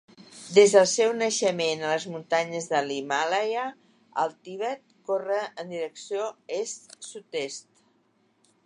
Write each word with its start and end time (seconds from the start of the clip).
Des 0.53 0.71
del 0.75 0.85
seu 0.91 1.11
naixement 1.17 1.83
a 1.89 1.91
les 1.91 2.07
muntanyes 2.13 2.69
de 2.71 2.81
l'Himàlaia 2.87 3.67
al 4.25 4.35
Tibet 4.49 4.83
corre 5.11 5.41
en 5.45 5.71
direcció 5.77 6.29
est-sud-est. 6.63 7.71